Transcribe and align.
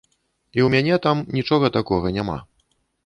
І 0.57 0.63
ў 0.65 0.71
мяне 0.75 0.95
там 1.05 1.21
нічога 1.37 1.73
такога 1.77 2.07
няма. 2.17 2.37